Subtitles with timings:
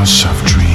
[0.00, 0.69] House of Dreams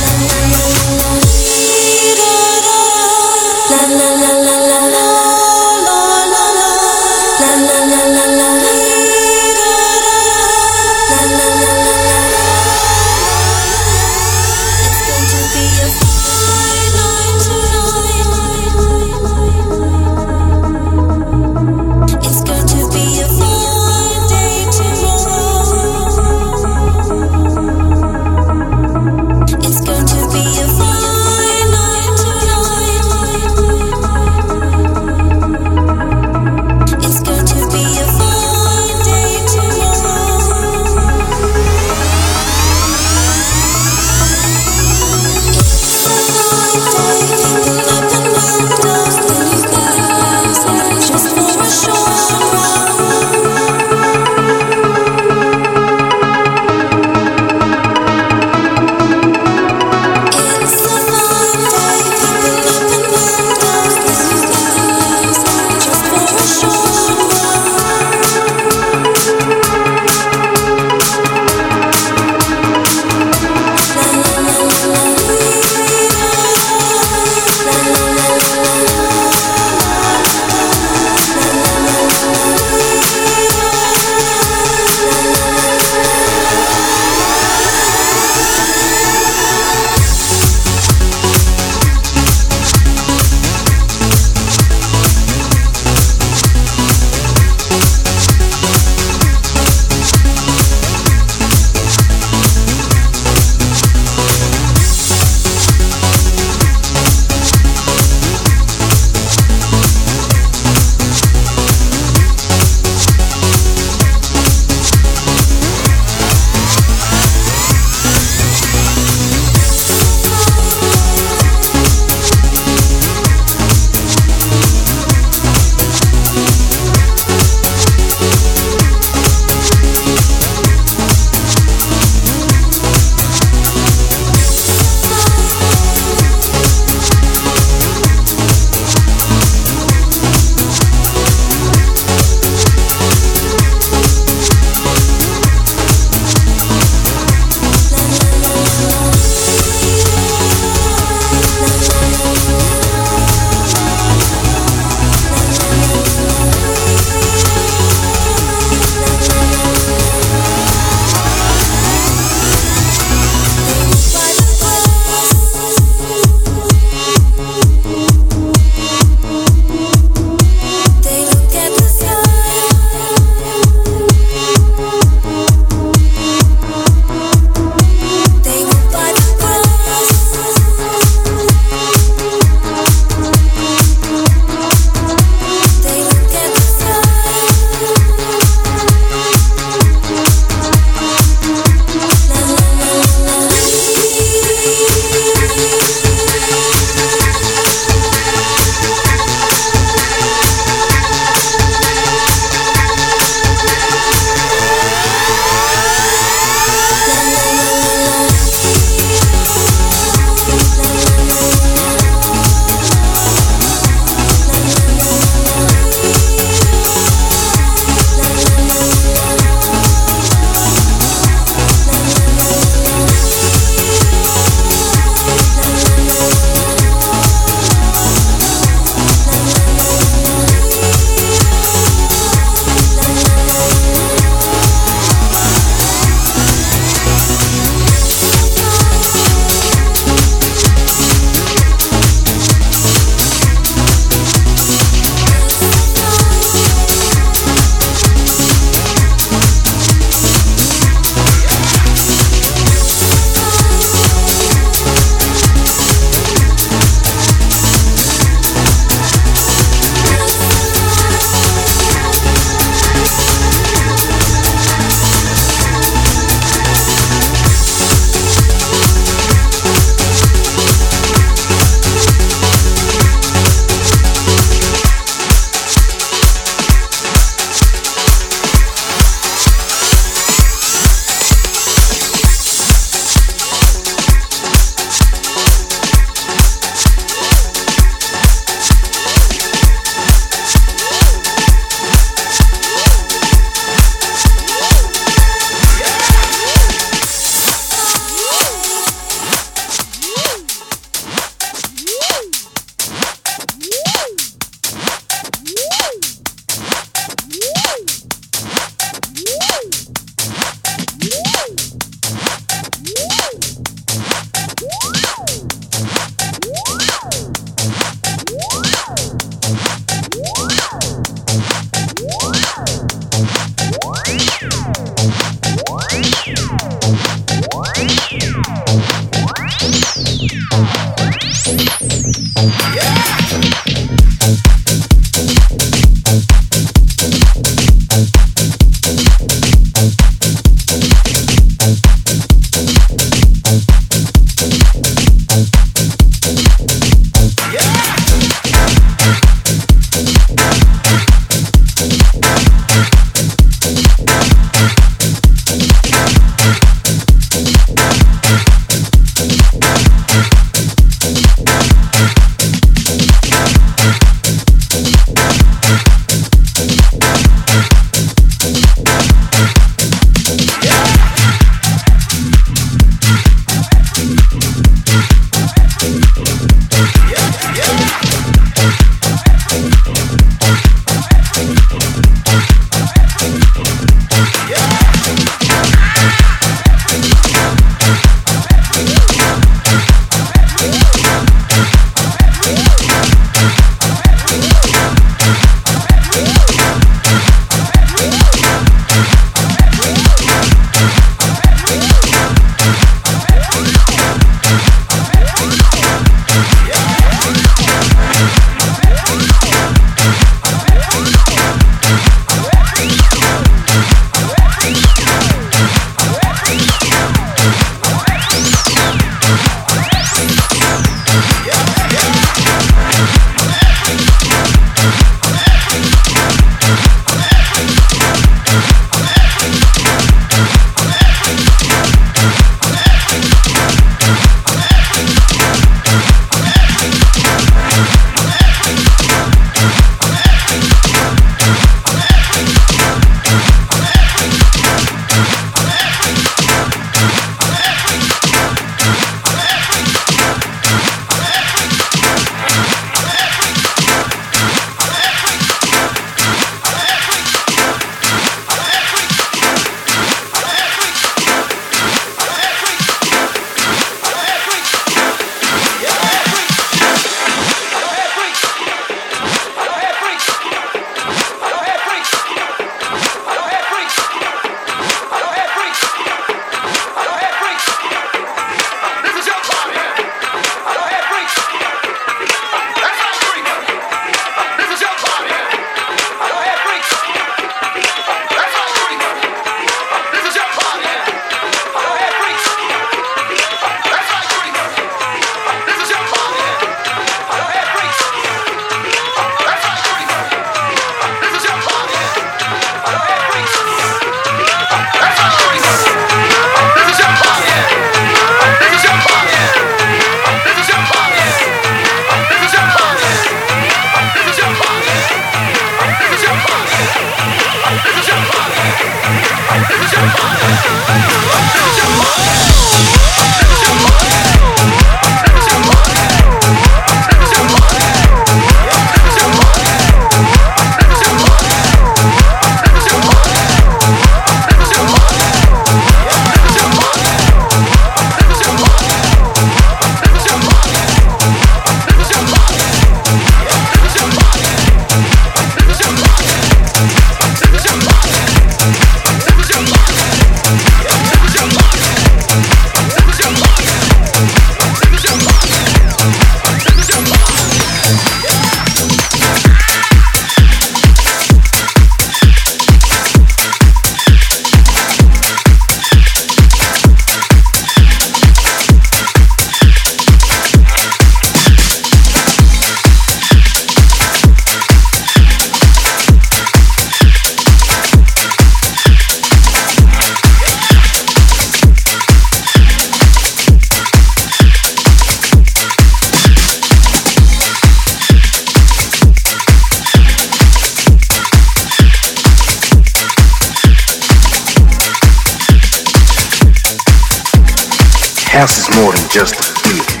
[599.14, 600.00] just a feeling.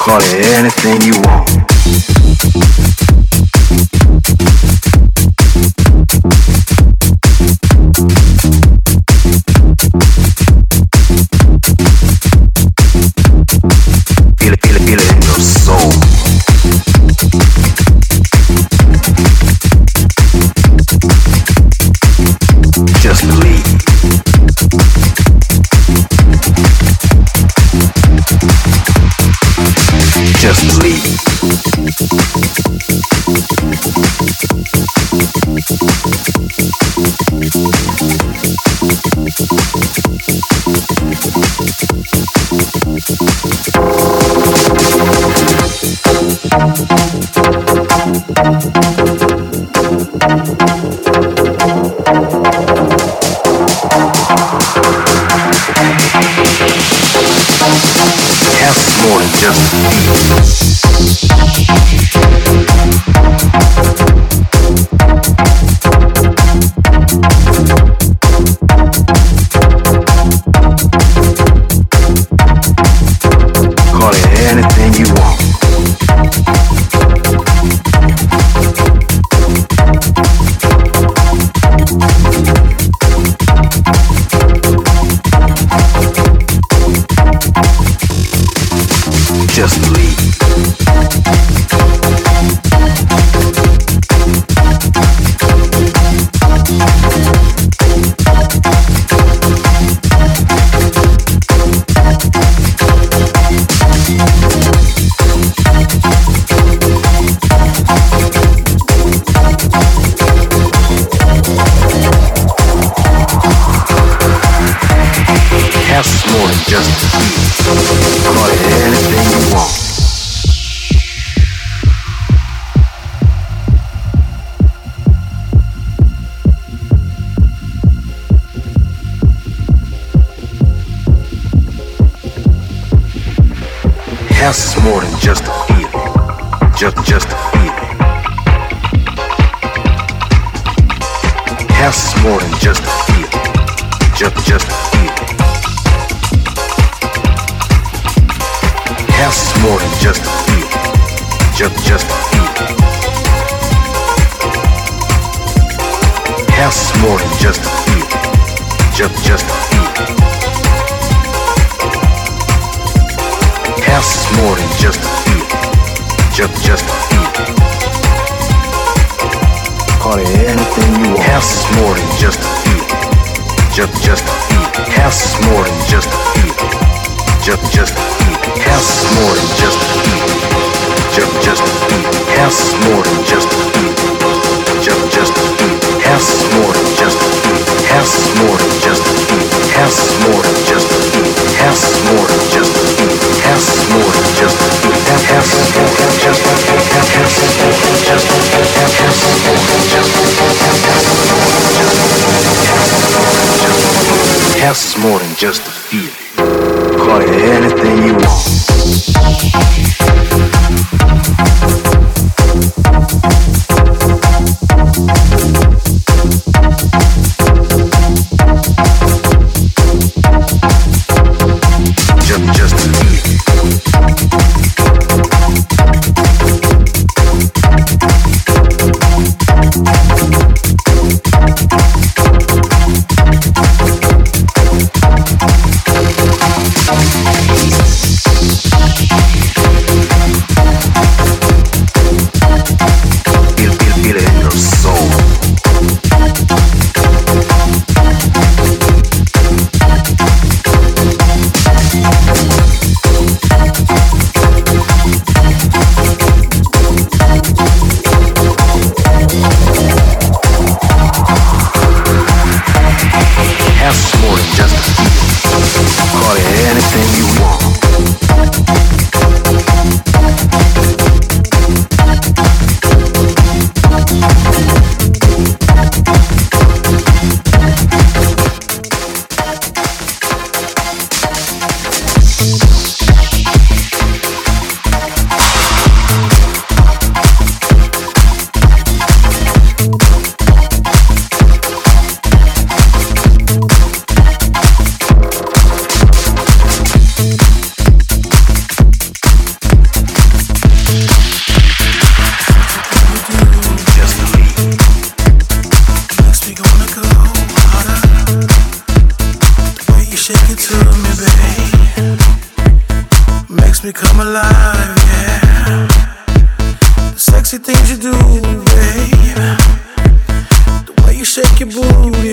[0.00, 3.11] Call it anything you want.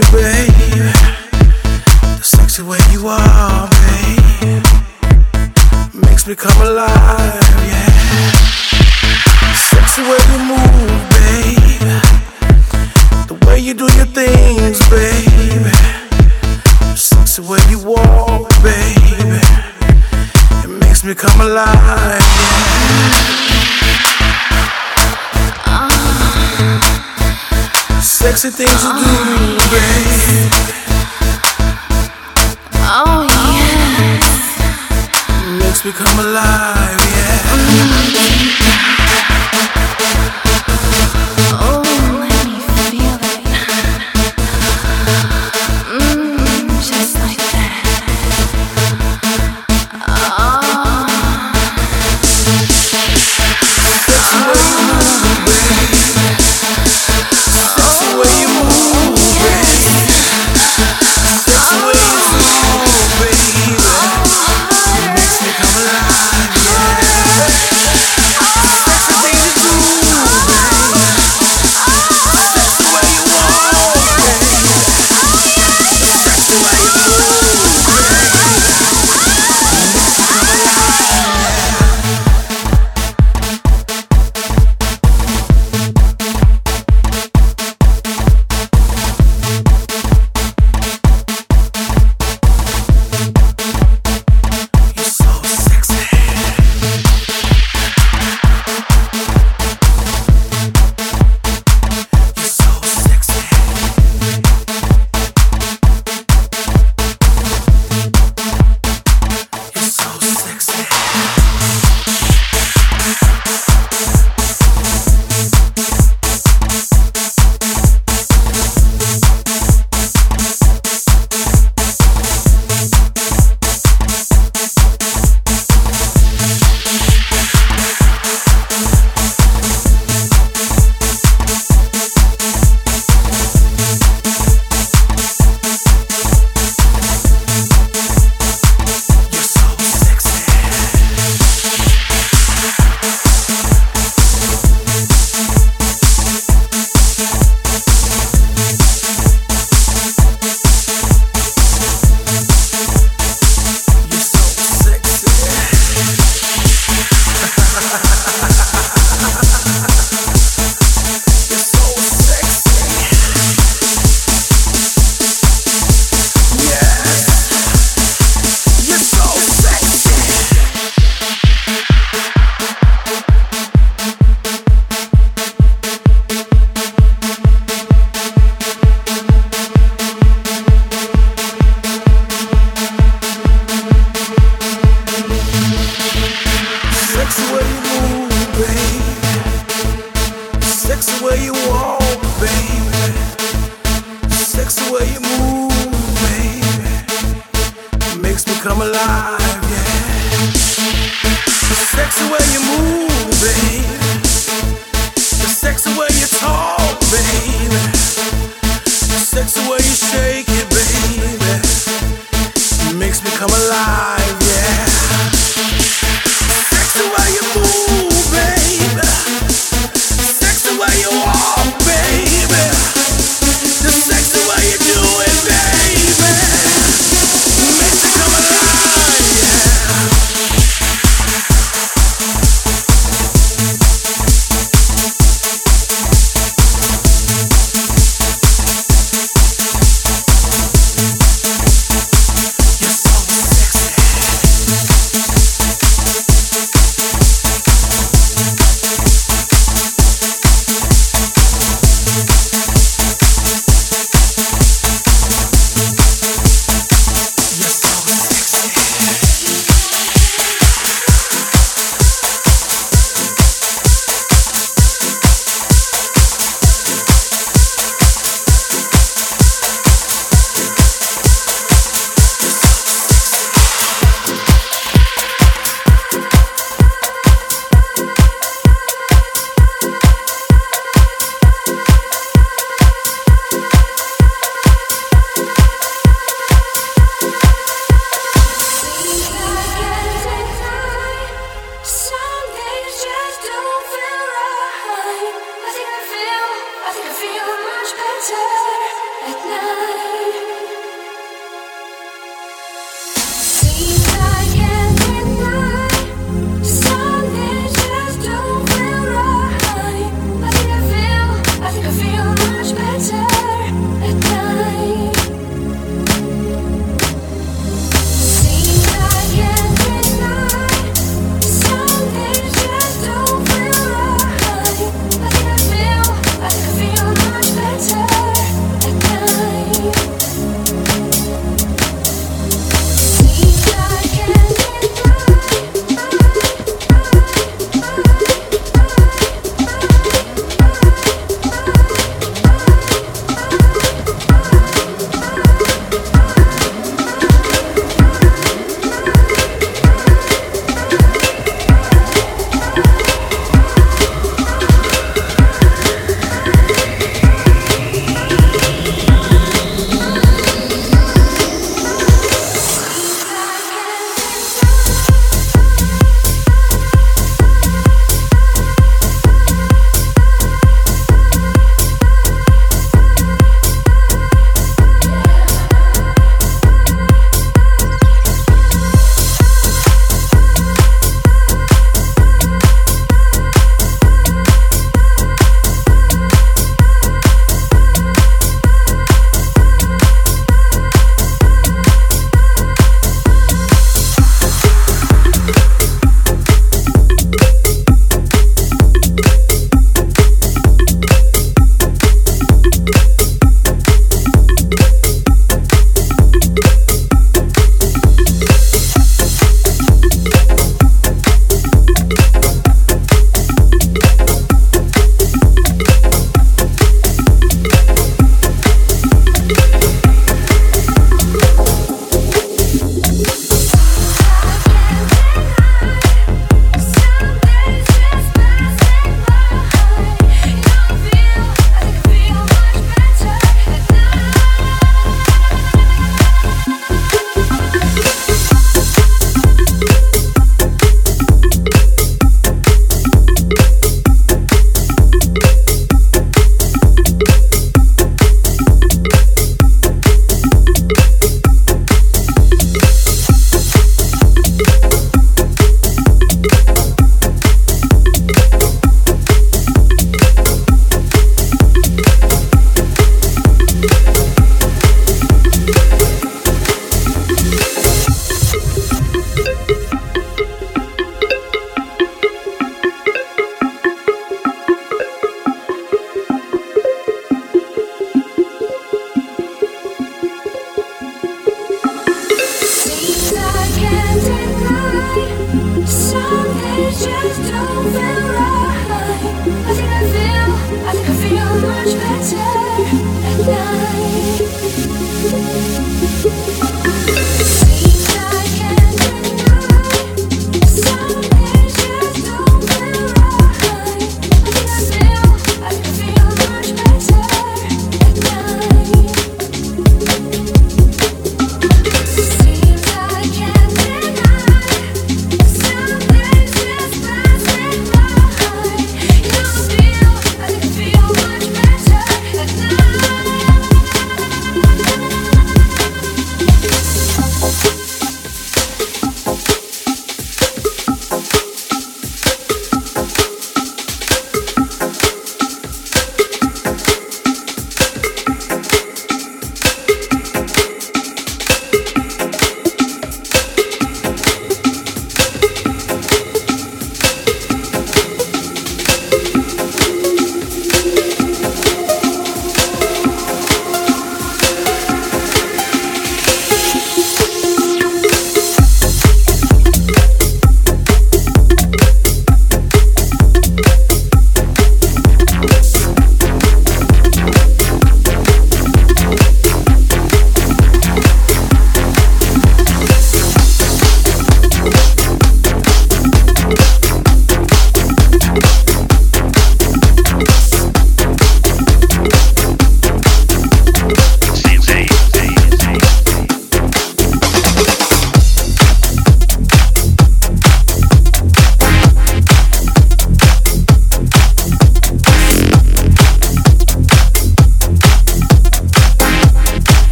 [0.00, 0.92] The
[2.22, 3.68] sexy way you are.
[5.92, 8.30] Makes me come alive, yeah.
[9.54, 11.08] Sexy way you move.
[13.26, 15.66] The way you do your things, babe.
[16.96, 18.52] Sexy way you walk.
[20.64, 23.38] It makes me come alive, yeah.
[28.00, 29.47] sexy things you do.
[36.28, 36.67] Alive,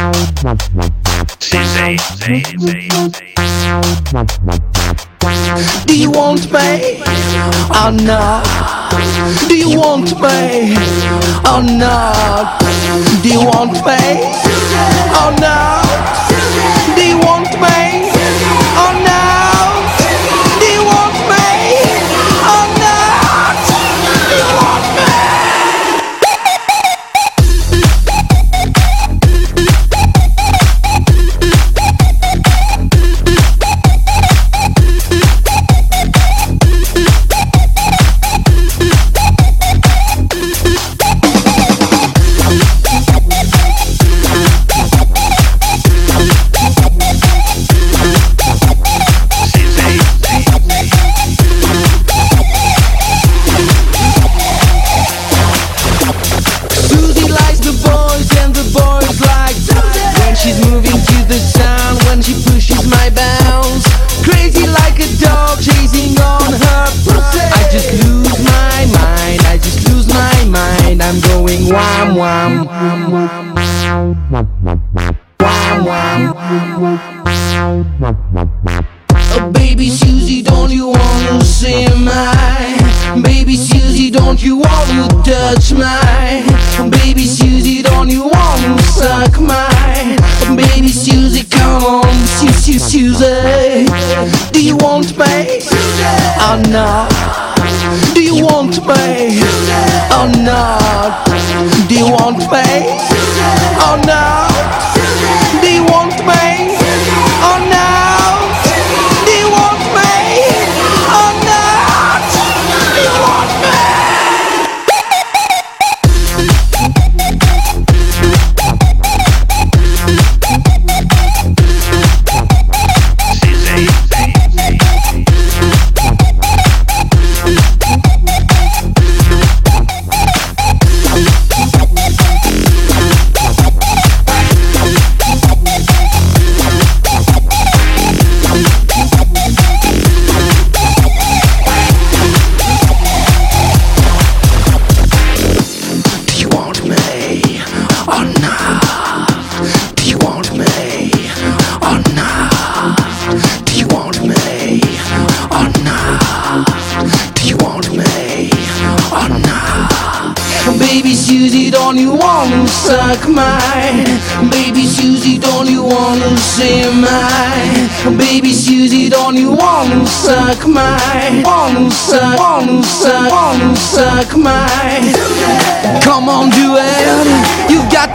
[0.00, 0.06] Do
[5.94, 8.44] you want me oh, or not?
[9.46, 12.60] Do you want me oh, or not?
[13.22, 15.84] Do you want me oh, or not?
[16.96, 18.08] Do you want me
[18.80, 19.29] or not?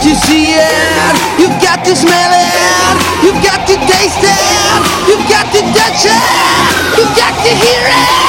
[0.06, 5.50] to see it, you've got to smell it, you've got to taste it, you've got
[5.50, 8.25] to touch it, you've got to hear it.